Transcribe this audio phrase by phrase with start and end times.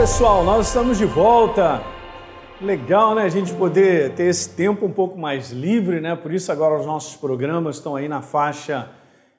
[0.00, 1.82] pessoal, nós estamos de volta.
[2.58, 3.24] Legal, né?
[3.24, 6.16] A gente poder ter esse tempo um pouco mais livre, né?
[6.16, 8.88] Por isso agora os nossos programas estão aí na faixa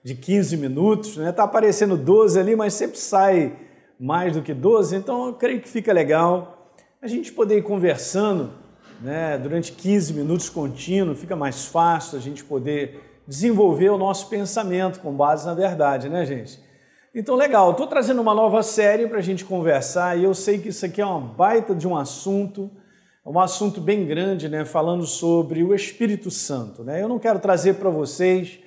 [0.04, 1.32] de 15 minutos, né?
[1.32, 3.54] Tá aparecendo 12 ali, mas sempre sai
[4.00, 8.52] mais do que 12, então eu creio que fica legal a gente poder ir conversando,
[9.02, 9.40] né?
[9.40, 15.12] Durante 15 minutos contínuo, fica mais fácil a gente poder desenvolver o nosso pensamento com
[15.12, 16.60] base na verdade, né, gente?
[17.14, 20.70] Então, legal, estou trazendo uma nova série para a gente conversar e eu sei que
[20.70, 22.72] isso aqui é uma baita de um assunto,
[23.26, 24.64] um assunto bem grande, né?
[24.64, 27.04] Falando sobre o Espírito Santo, né?
[27.04, 28.60] Eu não quero trazer para vocês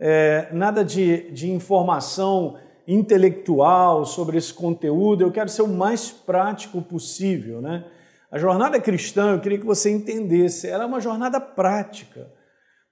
[0.00, 6.82] é, nada de, de informação intelectual sobre esse conteúdo, eu quero ser o mais prático
[6.82, 7.84] possível, né?
[8.32, 12.28] A jornada cristã, eu queria que você entendesse, ela é uma jornada prática,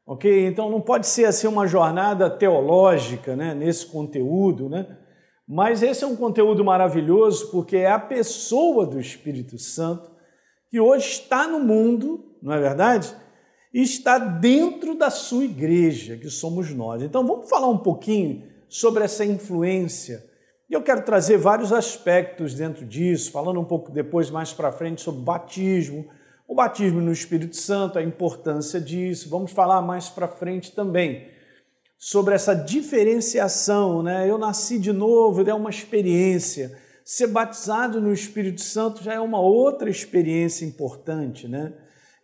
[0.06, 0.46] ok?
[0.46, 3.54] Então não pode ser assim uma jornada teológica, né?
[3.54, 4.98] Nesse conteúdo, né?
[5.52, 10.08] Mas esse é um conteúdo maravilhoso porque é a pessoa do Espírito Santo
[10.70, 13.12] que hoje está no mundo, não é verdade?
[13.74, 17.02] E está dentro da sua igreja, que somos nós.
[17.02, 20.24] Então vamos falar um pouquinho sobre essa influência.
[20.70, 25.02] E eu quero trazer vários aspectos dentro disso, falando um pouco depois, mais para frente,
[25.02, 26.08] sobre batismo,
[26.46, 29.28] o batismo no Espírito Santo, a importância disso.
[29.28, 31.26] Vamos falar mais para frente também
[32.02, 34.26] sobre essa diferenciação, né?
[34.26, 36.74] Eu nasci de novo, é uma experiência.
[37.04, 41.74] Ser batizado no Espírito Santo já é uma outra experiência importante, né?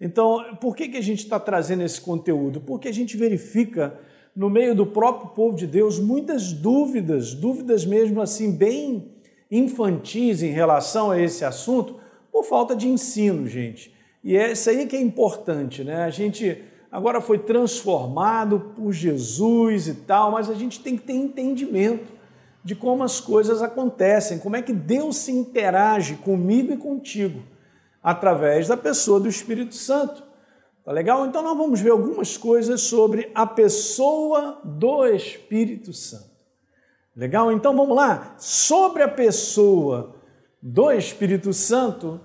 [0.01, 2.59] Então, por que, que a gente está trazendo esse conteúdo?
[2.63, 3.99] Porque a gente verifica
[4.35, 9.13] no meio do próprio povo de Deus muitas dúvidas, dúvidas mesmo assim, bem
[9.51, 12.01] infantis em relação a esse assunto,
[12.33, 13.95] por falta de ensino, gente.
[14.25, 16.05] E é isso aí que é importante, né?
[16.05, 16.63] A gente
[16.97, 22.11] agora foi transformado por Jesus e tal, mas a gente tem que ter entendimento
[22.65, 27.43] de como as coisas acontecem, como é que Deus se interage comigo e contigo
[28.03, 30.23] através da pessoa do Espírito Santo.
[30.87, 31.27] Tá legal?
[31.27, 36.31] Então nós vamos ver algumas coisas sobre a pessoa do Espírito Santo.
[37.15, 37.53] Legal?
[37.53, 38.37] Então vamos lá.
[38.39, 40.17] Sobre a pessoa
[40.63, 42.19] do Espírito Santo,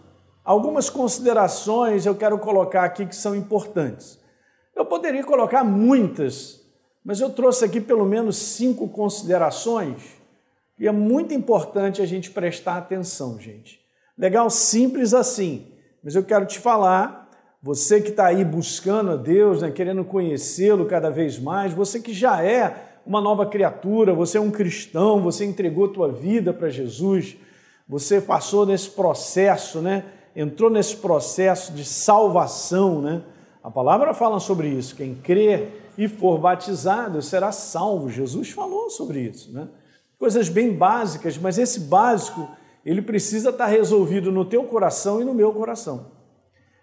[0.45, 4.20] algumas considerações eu quero colocar aqui que são importantes.
[4.75, 6.61] Eu poderia colocar muitas,
[7.03, 10.21] mas eu trouxe aqui pelo menos cinco considerações
[10.79, 13.79] e é muito importante a gente prestar atenção, gente.
[14.17, 14.49] Legal?
[14.49, 15.67] Simples assim,
[16.03, 17.29] mas eu quero te falar,
[17.61, 22.13] você que está aí buscando a Deus, né, querendo conhecê-lo cada vez mais, você que
[22.13, 27.37] já é uma nova criatura, você é um cristão, você entregou tua vida para Jesus,
[27.87, 30.05] você passou nesse processo, né?
[30.35, 33.21] Entrou nesse processo de salvação, né?
[33.63, 34.95] A palavra fala sobre isso.
[34.95, 38.09] Quem crer e for batizado será salvo.
[38.09, 39.67] Jesus falou sobre isso, né?
[40.17, 42.47] Coisas bem básicas, mas esse básico
[42.85, 46.07] ele precisa estar resolvido no teu coração e no meu coração.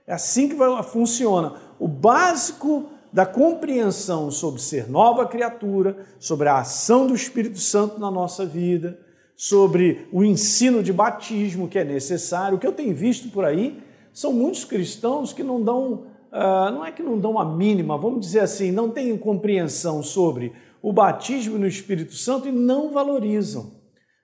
[0.06, 1.54] É assim que vai, funciona.
[1.78, 8.10] O básico da compreensão sobre ser nova criatura, sobre a ação do Espírito Santo na
[8.10, 8.98] nossa vida,
[9.36, 12.56] sobre o ensino de batismo que é necessário.
[12.56, 16.84] O que eu tenho visto por aí são muitos cristãos que não dão uh, não
[16.84, 21.58] é que não dão a mínima, vamos dizer assim, não têm compreensão sobre o batismo
[21.58, 23.72] no Espírito Santo e não valorizam.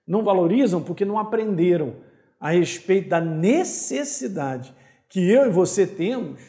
[0.07, 1.95] Não valorizam porque não aprenderam
[2.39, 4.73] a respeito da necessidade
[5.09, 6.39] que eu e você temos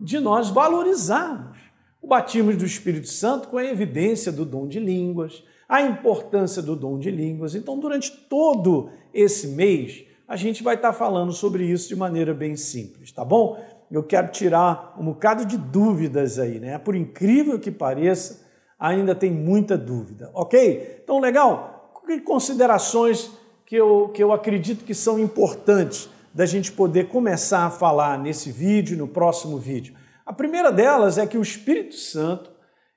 [0.00, 1.58] de nós valorizarmos
[2.00, 6.74] o batismo do Espírito Santo com a evidência do dom de línguas, a importância do
[6.74, 7.54] dom de línguas.
[7.54, 12.56] Então, durante todo esse mês, a gente vai estar falando sobre isso de maneira bem
[12.56, 13.62] simples, tá bom?
[13.94, 16.78] Eu quero tirar um bocado de dúvidas aí, né?
[16.78, 18.46] Por incrível que pareça,
[18.78, 21.00] ainda tem muita dúvida, ok?
[21.04, 21.92] Então, legal?
[22.24, 23.30] Considerações
[23.66, 28.50] que eu, que eu acredito que são importantes da gente poder começar a falar nesse
[28.50, 29.94] vídeo, no próximo vídeo?
[30.24, 32.50] A primeira delas é que o Espírito Santo,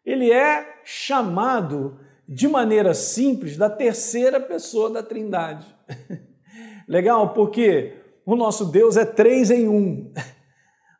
[0.05, 5.65] ele é chamado de maneira simples da terceira pessoa da Trindade.
[6.87, 7.33] Legal?
[7.33, 7.93] Porque
[8.25, 10.11] o nosso Deus é três em um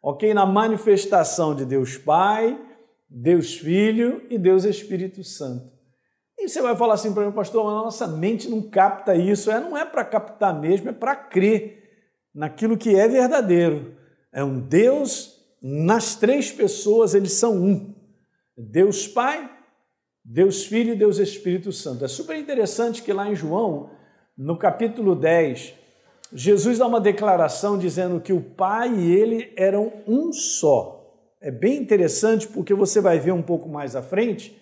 [0.06, 0.36] ok?
[0.36, 2.56] Na manifestação de Deus Pai,
[3.10, 5.74] Deus Filho e Deus Espírito Santo.
[6.38, 9.50] E você vai falar assim para mim, pastor, mas a nossa mente não capta isso.
[9.50, 11.82] É, não é para captar mesmo, é para crer
[12.36, 13.96] naquilo que é verdadeiro.
[14.32, 17.96] É um Deus, nas três pessoas, eles são um.
[18.56, 19.50] Deus Pai,
[20.24, 22.06] Deus Filho e Deus Espírito Santo.
[22.06, 23.90] É super interessante que lá em João,
[24.38, 25.74] no capítulo 10,
[26.38, 31.02] Jesus dá uma declaração dizendo que o Pai e ele eram um só.
[31.42, 34.62] É bem interessante porque você vai ver um pouco mais à frente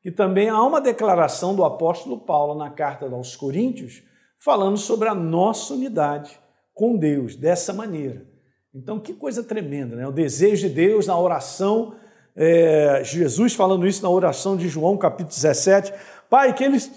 [0.00, 4.02] que também há uma declaração do apóstolo Paulo na carta aos Coríntios
[4.38, 6.38] falando sobre a nossa unidade
[6.72, 8.24] com Deus dessa maneira.
[8.72, 10.06] Então, que coisa tremenda, né?
[10.06, 11.96] O desejo de Deus na oração,
[12.36, 15.92] é, Jesus falando isso na oração de João, capítulo 17.
[16.30, 16.88] Pai, que eles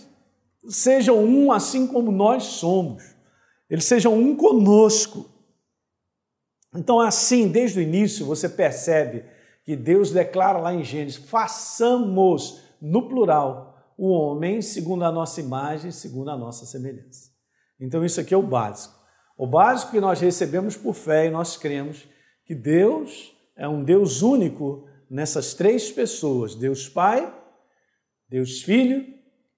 [0.68, 3.11] sejam um assim como nós somos,
[3.72, 5.32] eles sejam um conosco.
[6.76, 9.24] Então, assim, desde o início, você percebe
[9.64, 15.90] que Deus declara lá em Gênesis: façamos, no plural, o homem segundo a nossa imagem,
[15.90, 17.32] segundo a nossa semelhança.
[17.80, 19.00] Então, isso aqui é o básico.
[19.38, 22.06] O básico que nós recebemos por fé e nós cremos
[22.46, 27.34] que Deus é um Deus único nessas três pessoas: Deus Pai,
[28.28, 29.06] Deus Filho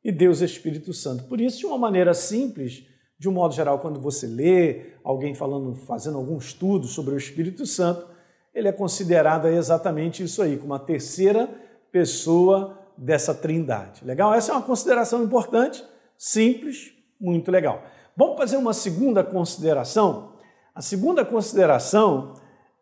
[0.03, 1.23] e Deus Espírito Santo.
[1.23, 5.73] Por isso, de uma maneira simples, de um modo geral, quando você lê alguém falando,
[5.75, 8.07] fazendo algum estudo sobre o Espírito Santo,
[8.53, 11.49] ele é considerado exatamente isso aí, como a terceira
[11.91, 14.05] pessoa dessa trindade.
[14.05, 14.33] Legal?
[14.33, 15.83] Essa é uma consideração importante,
[16.17, 17.83] simples, muito legal.
[18.15, 20.33] Vamos fazer uma segunda consideração?
[20.75, 22.33] A segunda consideração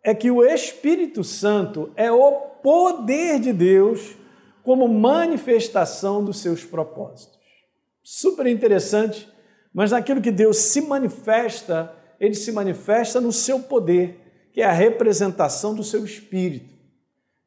[0.03, 2.31] é que o Espírito Santo é o
[2.63, 4.15] poder de Deus
[4.63, 7.39] como manifestação dos seus propósitos.
[8.03, 9.30] Super interessante,
[9.73, 14.19] mas naquilo que Deus se manifesta, ele se manifesta no seu poder,
[14.51, 16.73] que é a representação do seu espírito.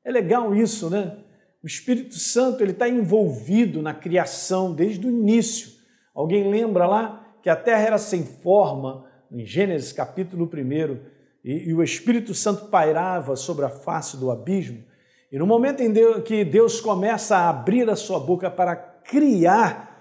[0.04, 1.18] É legal isso, né?
[1.62, 5.70] O Espírito Santo ele está envolvido na criação desde o início.
[6.14, 10.98] Alguém lembra lá que a terra era sem forma, em Gênesis capítulo 1,
[11.42, 14.84] e, e o Espírito Santo pairava sobre a face do abismo?
[15.32, 15.92] E no momento em
[16.22, 19.93] que Deus começa a abrir a sua boca para criar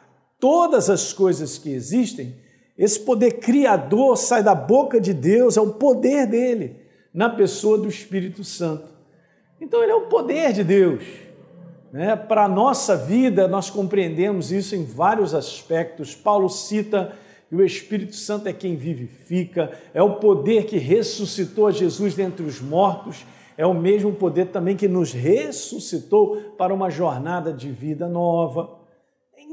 [0.43, 2.35] todas as coisas que existem,
[2.77, 6.81] esse poder criador sai da boca de Deus, é o poder dele,
[7.13, 8.89] na pessoa do Espírito Santo.
[9.61, 11.01] Então, ele é o poder de Deus.
[11.93, 12.13] Né?
[12.17, 16.13] Para a nossa vida, nós compreendemos isso em vários aspectos.
[16.13, 17.13] Paulo cita
[17.47, 22.59] que o Espírito Santo é quem vivifica, é o poder que ressuscitou Jesus dentre os
[22.59, 23.25] mortos
[23.55, 28.82] é o mesmo poder também que nos ressuscitou para uma jornada de vida nova.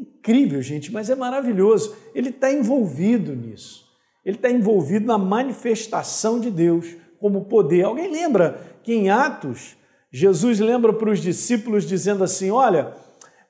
[0.01, 1.95] Incrível, gente, mas é maravilhoso.
[2.15, 3.87] Ele está envolvido nisso.
[4.25, 7.85] Ele está envolvido na manifestação de Deus como poder.
[7.85, 9.77] Alguém lembra que em Atos,
[10.11, 12.95] Jesus lembra para os discípulos dizendo assim: Olha,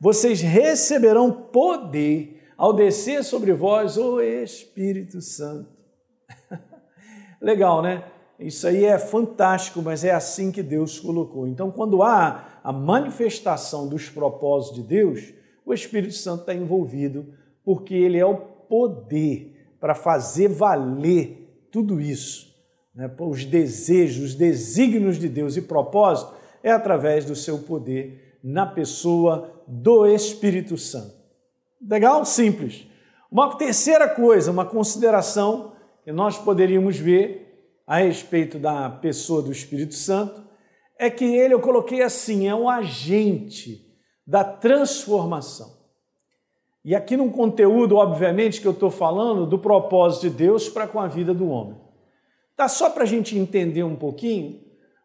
[0.00, 5.70] vocês receberão poder ao descer sobre vós o Espírito Santo.
[7.40, 8.04] Legal, né?
[8.38, 11.46] Isso aí é fantástico, mas é assim que Deus colocou.
[11.46, 15.39] Então, quando há a manifestação dos propósitos de Deus,
[15.70, 17.32] o Espírito Santo está envolvido,
[17.64, 22.54] porque ele é o poder para fazer valer tudo isso.
[22.94, 23.10] Né?
[23.18, 29.62] Os desejos, os desígnios de Deus e propósito é através do seu poder na pessoa
[29.66, 31.14] do Espírito Santo.
[31.80, 32.24] Legal?
[32.24, 32.86] Simples.
[33.30, 35.72] Uma terceira coisa, uma consideração
[36.04, 40.42] que nós poderíamos ver a respeito da pessoa do Espírito Santo
[40.98, 43.89] é que ele, eu coloquei assim, é um agente
[44.30, 45.72] da transformação.
[46.84, 51.00] E aqui num conteúdo, obviamente, que eu estou falando do propósito de Deus para com
[51.00, 51.76] a vida do homem.
[52.56, 54.60] Tá só para a gente entender um pouquinho,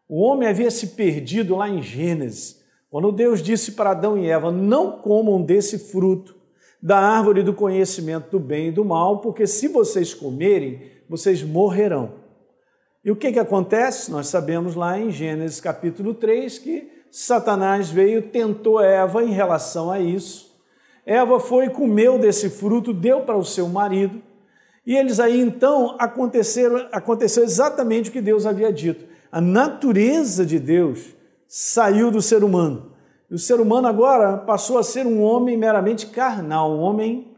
[0.08, 4.52] o homem havia se perdido lá em Gênesis, quando Deus disse para Adão e Eva:
[4.52, 6.36] Não comam desse fruto
[6.80, 12.12] da árvore do conhecimento do bem e do mal, porque se vocês comerem, vocês morrerão.
[13.04, 14.08] E o que, que acontece?
[14.08, 20.00] Nós sabemos lá em Gênesis capítulo 3 que Satanás veio, tentou Eva em relação a
[20.00, 20.54] isso.
[21.04, 24.20] Eva foi, comeu desse fruto, deu para o seu marido,
[24.84, 29.04] e eles aí então aconteceram, aconteceu exatamente o que Deus havia dito.
[29.30, 31.14] A natureza de Deus
[31.48, 32.92] saiu do ser humano.
[33.30, 37.32] E o ser humano agora passou a ser um homem meramente carnal, um homem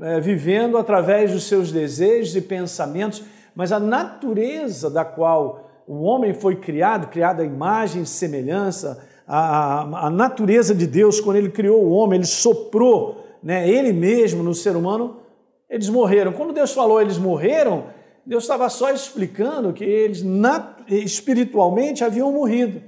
[0.00, 3.22] é, vivendo através dos seus desejos e pensamentos
[3.54, 10.06] mas a natureza da qual o homem foi criado, criado à imagem e semelhança, a,
[10.06, 14.54] a, natureza de Deus, quando ele criou o homem, ele soprou né, ele mesmo no
[14.54, 15.20] ser humano,
[15.68, 16.32] eles morreram.
[16.32, 17.86] Quando Deus falou eles morreram,
[18.24, 20.24] Deus estava só explicando que eles
[20.88, 22.82] espiritualmente haviam morrido.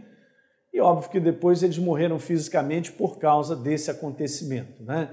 [0.72, 5.10] E óbvio que depois eles morreram fisicamente por causa desse acontecimento, né?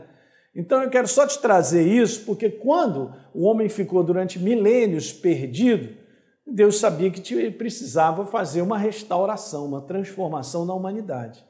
[0.55, 6.02] Então eu quero só te trazer isso, porque quando o homem ficou durante milênios perdido,
[6.45, 11.43] Deus sabia que precisava fazer uma restauração, uma transformação na humanidade.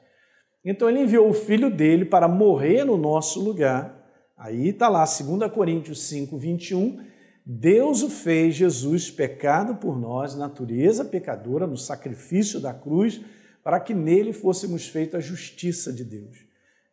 [0.63, 4.01] Então ele enviou o filho dele para morrer no nosso lugar.
[4.37, 6.99] Aí está lá, 2 Coríntios 5, 21.
[7.45, 13.21] Deus o fez, Jesus, pecado por nós, natureza pecadora, no sacrifício da cruz,
[13.63, 16.37] para que nele fôssemos feitos a justiça de Deus.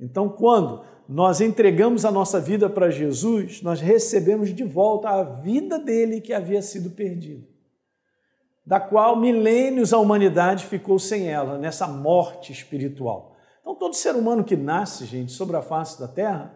[0.01, 5.79] Então, quando nós entregamos a nossa vida para Jesus, nós recebemos de volta a vida
[5.79, 7.47] dele que havia sido perdida,
[8.71, 13.35] da qual milênios a humanidade ficou sem ela, nessa morte espiritual.
[13.61, 16.55] Então, todo ser humano que nasce, gente, sobre a face da terra,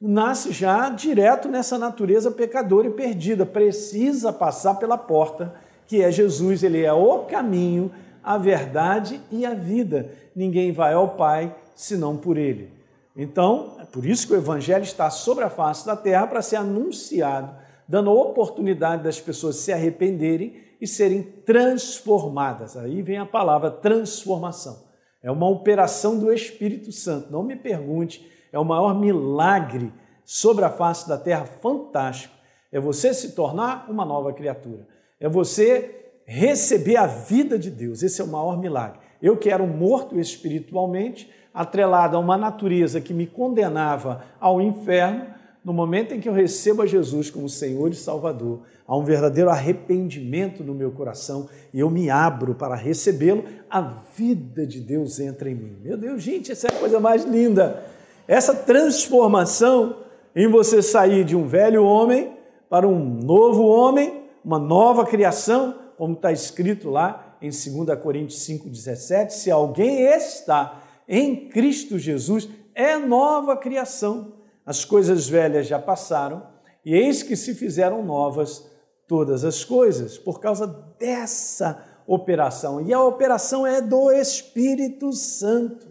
[0.00, 5.54] nasce já direto nessa natureza pecadora e perdida, precisa passar pela porta
[5.86, 7.92] que é Jesus, ele é o caminho,
[8.24, 10.10] a verdade e a vida.
[10.34, 12.72] Ninguém vai ao Pai senão por ele.
[13.16, 16.56] Então, é por isso que o Evangelho está sobre a face da terra para ser
[16.56, 17.54] anunciado,
[17.86, 22.76] dando a oportunidade das pessoas se arrependerem e serem transformadas.
[22.76, 24.84] Aí vem a palavra transformação.
[25.22, 27.32] É uma operação do Espírito Santo.
[27.32, 29.92] Não me pergunte, é o maior milagre
[30.24, 32.34] sobre a face da terra fantástico.
[32.70, 34.86] É você se tornar uma nova criatura.
[35.18, 38.02] É você receber a vida de Deus.
[38.02, 38.98] Esse é o maior milagre.
[39.22, 45.26] Eu que era um morto espiritualmente, atrelado a uma natureza que me condenava ao inferno,
[45.66, 49.50] no momento em que eu recebo a Jesus como Senhor e Salvador, há um verdadeiro
[49.50, 55.50] arrependimento no meu coração e eu me abro para recebê-lo, a vida de Deus entra
[55.50, 55.76] em mim.
[55.82, 57.82] Meu Deus, gente, essa é a coisa mais linda.
[58.28, 60.04] Essa transformação
[60.36, 62.36] em você sair de um velho homem
[62.70, 69.30] para um novo homem, uma nova criação, como está escrito lá em 2 Coríntios 5,17,
[69.30, 74.35] se alguém está em Cristo Jesus, é nova criação.
[74.66, 76.42] As coisas velhas já passaram
[76.84, 78.66] e eis que se fizeram novas
[79.06, 80.66] todas as coisas, por causa
[80.98, 82.80] dessa operação.
[82.80, 85.86] E a operação é do Espírito Santo,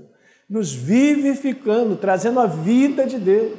[0.49, 3.57] nos vivificando, trazendo a vida de Deus.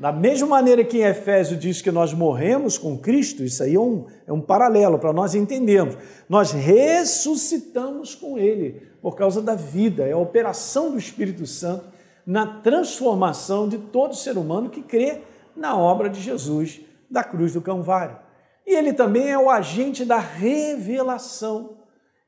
[0.00, 3.80] Da mesma maneira que em Efésios diz que nós morremos com Cristo, isso aí é
[3.80, 5.96] um, é um paralelo para nós entendermos.
[6.28, 11.91] Nós ressuscitamos com Ele por causa da vida, é a operação do Espírito Santo
[12.26, 15.20] na transformação de todo ser humano que crê
[15.56, 18.16] na obra de Jesus da cruz do Calvário.
[18.66, 21.78] E ele também é o agente da revelação.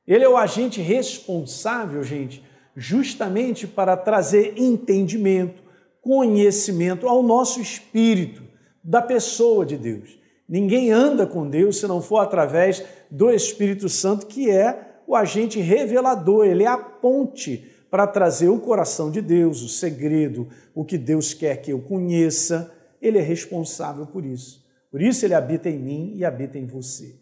[0.06, 2.44] Ele é o agente responsável, gente,
[2.76, 5.62] justamente para trazer entendimento,
[6.02, 8.42] conhecimento ao nosso espírito
[8.82, 10.18] da pessoa de Deus.
[10.46, 15.60] Ninguém anda com Deus se não for através do Espírito Santo, que é o agente
[15.60, 20.98] revelador, ele é a ponte para trazer o coração de Deus, o segredo, o que
[20.98, 22.74] Deus quer que eu conheça.
[23.00, 24.66] Ele é responsável por isso.
[24.90, 27.14] Por isso ele habita em mim e habita em você.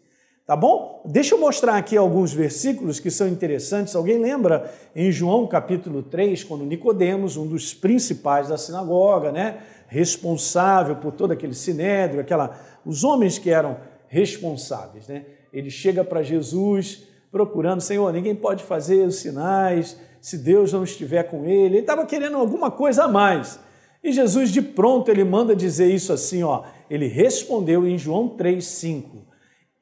[0.47, 1.03] Tá bom?
[1.05, 3.95] Deixa eu mostrar aqui alguns versículos que são interessantes.
[3.95, 10.95] Alguém lembra em João capítulo 3, quando Nicodemos, um dos principais da sinagoga, né, responsável
[10.95, 13.77] por todo aquele sinédrio, aquela os homens que eram
[14.07, 15.23] responsáveis, né?
[15.53, 17.03] Ele chega para Jesus
[17.33, 21.75] procurando, Senhor, ninguém pode fazer os sinais se Deus não estiver com ele.
[21.75, 23.59] Ele estava querendo alguma coisa a mais.
[24.01, 26.63] E Jesus de pronto ele manda dizer isso assim, ó.
[26.89, 29.33] Ele respondeu em João 3:5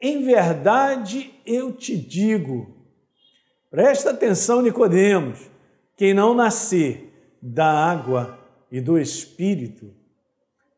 [0.02, 2.76] em verdade eu te digo,
[3.70, 5.40] presta atenção, Nicodemos,
[5.96, 8.40] quem não nascer da água
[8.72, 9.94] e do Espírito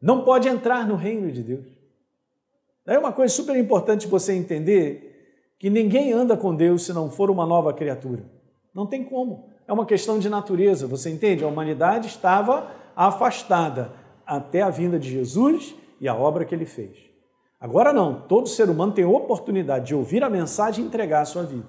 [0.02, 1.66] não pode entrar no reino de Deus.
[2.86, 5.13] É uma coisa super importante você entender
[5.60, 8.24] que ninguém anda com Deus se não for uma nova criatura.
[8.74, 9.50] Não tem como.
[9.68, 11.44] É uma questão de natureza, você entende?
[11.44, 13.94] A humanidade estava afastada
[14.26, 16.98] até a vinda de Jesus e a obra que ele fez.
[17.60, 21.44] Agora não, todo ser humano tem oportunidade de ouvir a mensagem e entregar a sua
[21.44, 21.68] vida.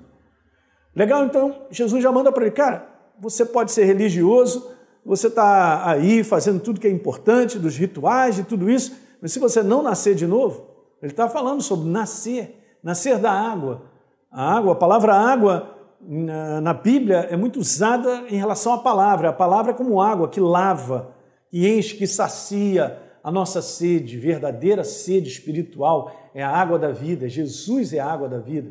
[0.95, 2.89] Legal, então Jesus já manda para ele, cara,
[3.21, 4.71] você pode ser religioso,
[5.05, 9.39] você está aí fazendo tudo que é importante, dos rituais, de tudo isso, mas se
[9.39, 10.67] você não nascer de novo,
[11.03, 13.91] ele está falando sobre nascer, nascer da água.
[14.31, 15.71] A água, a palavra água
[16.63, 20.39] na Bíblia é muito usada em relação à palavra, a palavra é como água que
[20.39, 21.15] lava,
[21.51, 27.27] que enche, que sacia, a nossa sede, verdadeira sede espiritual, é a água da vida.
[27.27, 28.71] Jesus é a água da vida.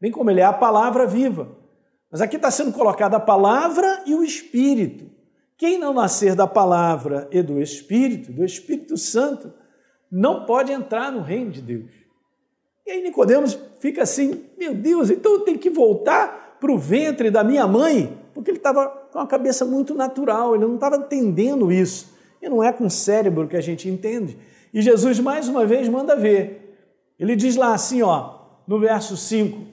[0.00, 1.46] Bem como ele é a palavra viva.
[2.10, 5.10] Mas aqui está sendo colocada a palavra e o Espírito.
[5.58, 9.52] Quem não nascer da palavra e do Espírito, do Espírito Santo,
[10.10, 12.01] não pode entrar no reino de Deus.
[12.86, 17.30] E aí Nicodemos fica assim, meu Deus, então eu tenho que voltar para o ventre
[17.30, 21.70] da minha mãe, porque ele estava com a cabeça muito natural, ele não estava entendendo
[21.70, 22.12] isso.
[22.40, 24.36] E não é com o cérebro que a gente entende.
[24.74, 26.76] E Jesus, mais uma vez, manda ver.
[27.18, 29.72] Ele diz lá assim, ó, no verso 5.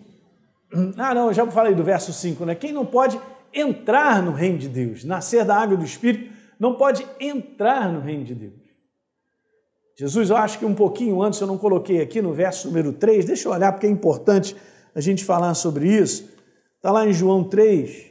[0.99, 2.53] Ah, não, eu já falei do verso 5, né?
[2.53, 3.19] Quem não pode
[3.51, 8.23] entrar no reino de Deus, nascer da água do Espírito, não pode entrar no reino
[8.23, 8.68] de Deus.
[9.99, 13.25] Jesus, eu acho que um pouquinho antes, eu não coloquei aqui no verso número 3,
[13.25, 14.55] deixa eu olhar porque é importante
[14.95, 16.29] a gente falar sobre isso.
[16.77, 18.05] Está lá em João 3,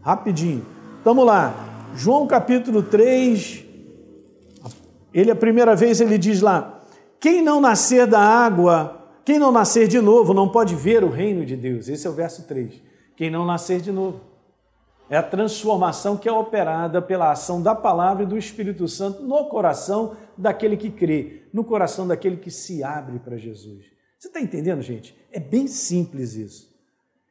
[0.00, 0.64] rapidinho.
[1.04, 1.54] Vamos lá.
[1.94, 3.66] João capítulo 3,
[5.12, 6.82] ele a primeira vez ele diz lá:
[7.20, 11.44] quem não nascer da água, quem não nascer de novo não pode ver o reino
[11.44, 11.86] de Deus.
[11.86, 12.82] Esse é o verso 3.
[13.14, 14.31] Quem não nascer de novo.
[15.12, 19.44] É a transformação que é operada pela ação da palavra e do Espírito Santo no
[19.50, 23.84] coração daquele que crê, no coração daquele que se abre para Jesus.
[24.18, 25.14] Você está entendendo, gente?
[25.30, 26.74] É bem simples isso.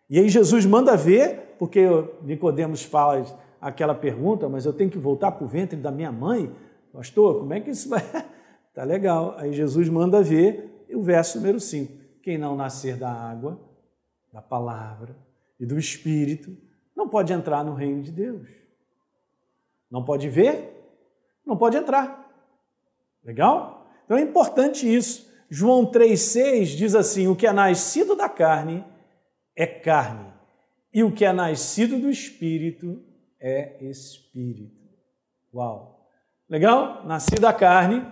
[0.08, 1.88] E aí Jesus manda ver, porque
[2.22, 3.26] Nicodemos fala
[3.60, 6.56] aquela pergunta, mas eu tenho que voltar para o ventre da minha mãe?
[6.94, 8.04] Pastor, como é que isso vai?
[8.76, 9.34] tá legal.
[9.40, 11.92] Aí Jesus manda ver o verso número 5.
[12.22, 13.60] Quem não nascer da água,
[14.32, 15.16] da palavra
[15.60, 16.56] e do Espírito,
[17.02, 18.48] não pode entrar no reino de Deus.
[19.90, 20.72] Não pode ver,
[21.44, 22.30] não pode entrar.
[23.24, 23.88] Legal?
[24.06, 25.30] Então é importante isso.
[25.50, 28.86] João 3,6 diz assim: o que é nascido da carne
[29.56, 30.32] é carne,
[30.94, 33.04] e o que é nascido do espírito
[33.40, 34.80] é espírito.
[35.54, 36.08] Uau!
[36.48, 37.04] Legal?
[37.06, 38.06] Nasci da carne,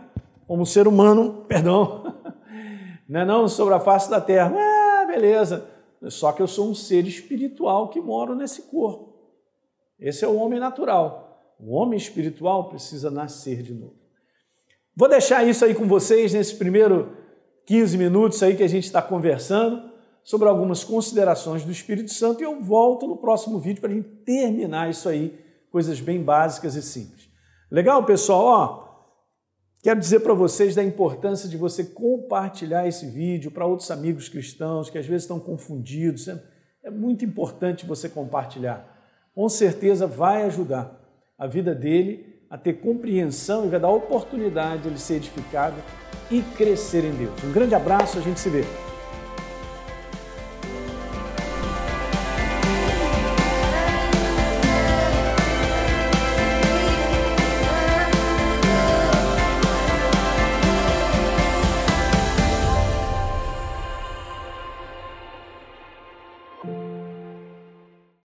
[0.47, 2.17] como ser humano, perdão,
[3.07, 4.53] não é não sobre a face da terra.
[4.57, 5.78] Ah, beleza.
[6.07, 9.13] Só que eu sou um ser espiritual que moro nesse corpo.
[9.99, 11.55] Esse é o homem natural.
[11.59, 13.95] O homem espiritual precisa nascer de novo.
[14.95, 17.17] Vou deixar isso aí com vocês nesse primeiro
[17.65, 19.89] 15 minutos aí que a gente está conversando
[20.23, 24.09] sobre algumas considerações do Espírito Santo e eu volto no próximo vídeo para a gente
[24.25, 25.37] terminar isso aí,
[25.71, 27.29] coisas bem básicas e simples.
[27.69, 28.43] Legal, pessoal?
[28.45, 28.88] Ó,
[29.81, 34.89] quero dizer para vocês da importância de você compartilhar esse vídeo para outros amigos cristãos
[34.89, 36.27] que às vezes estão confundidos.
[36.83, 38.97] É muito importante você compartilhar.
[39.33, 40.99] Com certeza vai ajudar
[41.37, 45.77] a vida dele a ter compreensão e vai dar oportunidade de ele ser edificado
[46.31, 47.43] e crescer em Deus.
[47.43, 48.88] Um grande abraço, a gente se vê.